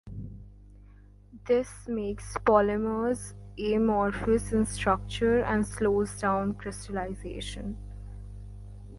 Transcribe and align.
This 1.45 1.69
makes 1.87 2.35
polymers 2.39 3.35
amorphous 3.59 4.51
in 4.51 4.65
structure 4.65 5.43
and 5.43 5.63
slows 5.63 6.19
down 6.19 6.55
crystallization. 6.55 7.77